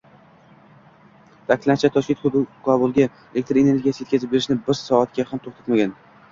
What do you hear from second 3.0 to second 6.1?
elektr energiyasi yetkazib erishni bir soatga ham to‘xtatmagan